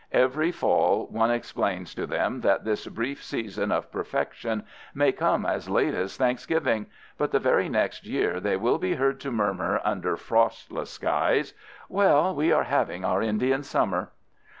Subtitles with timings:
[0.13, 4.63] Every fall one explains to them that this brief season of perfection
[4.95, 6.87] may come as late as Thanksgiving,
[7.19, 11.53] but the very next year they will be heard to murmur, under frostless skies,
[11.87, 14.09] "Well, we are having our Indian summer."